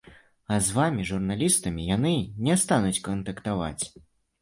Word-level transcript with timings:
А 0.55 0.55
з 0.67 0.73
вамі, 0.77 1.05
журналістамі, 1.09 1.87
яны 1.91 2.17
не 2.49 2.59
стануць 2.65 3.03
кантактаваць. 3.13 3.83